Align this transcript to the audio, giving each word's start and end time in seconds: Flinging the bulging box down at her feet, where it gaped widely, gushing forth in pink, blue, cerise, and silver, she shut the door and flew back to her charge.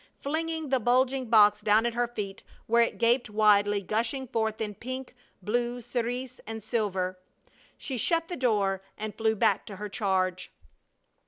Flinging 0.17 0.69
the 0.69 0.79
bulging 0.79 1.27
box 1.29 1.61
down 1.61 1.85
at 1.85 1.93
her 1.93 2.07
feet, 2.07 2.41
where 2.65 2.81
it 2.81 2.97
gaped 2.97 3.29
widely, 3.29 3.83
gushing 3.83 4.27
forth 4.27 4.59
in 4.59 4.73
pink, 4.73 5.13
blue, 5.43 5.79
cerise, 5.79 6.41
and 6.47 6.63
silver, 6.63 7.19
she 7.77 7.97
shut 7.97 8.27
the 8.27 8.35
door 8.35 8.81
and 8.97 9.15
flew 9.15 9.35
back 9.35 9.63
to 9.67 9.75
her 9.75 9.89
charge. 9.89 10.51